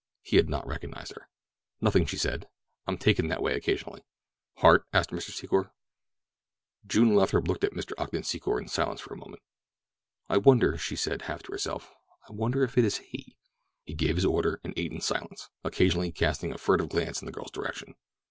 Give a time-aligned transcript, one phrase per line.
[0.23, 1.29] He had not recognized her.
[1.79, 2.49] "Nothing," she said.
[2.87, 4.03] "I'm taken that way occasionally."
[4.55, 5.29] "Heart?" asked Mr.
[5.29, 5.69] Secor.
[6.87, 7.91] June Lathrop looked at Mr.
[7.99, 9.43] Ogden Secor in silence for a moment.
[10.27, 11.91] "I wonder," she said, half to herself.
[12.27, 13.35] "I wonder if it is?" He
[13.95, 17.51] gave his order and ate in silence, occasionally casting a furtive glance in the girl's
[17.51, 17.93] direction.